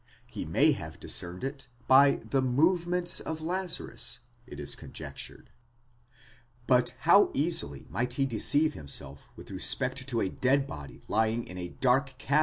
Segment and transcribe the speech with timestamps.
[0.25, 5.51] He may have discerned it by the movements of Lazarus, it is conjectured.
[6.65, 11.59] But how easily might he deceive himself with respect to a dead body lying in
[11.59, 12.39] a dark cavern =.